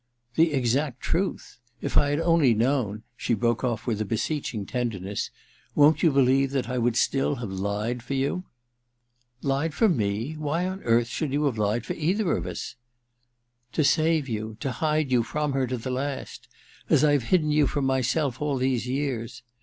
[0.17, 1.59] * The exact truth.
[1.79, 6.11] If I had only known,* she broke off with a beseeching tenderness, * won*t you
[6.11, 8.43] believe that I would still have lied for you
[9.53, 10.33] }Lied for me?
[10.37, 12.73] Why on earth should you have lied for either of us
[13.69, 16.47] ^'* To save you— to hide you from her to the last!
[16.89, 19.43] As I've hidden you from myself all these years